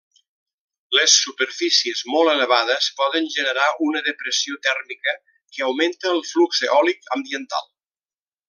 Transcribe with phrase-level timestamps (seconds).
[0.99, 5.17] Les superfícies molt elevades poden generar una depressió tèrmica,
[5.59, 7.71] que augmenta el flux eòlic ambiental.